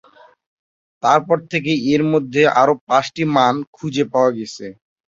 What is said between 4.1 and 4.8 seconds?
পাওয়া গেছে।